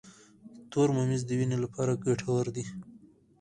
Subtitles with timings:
[0.71, 2.65] تور ممیز د وینې لپاره ګټور دي.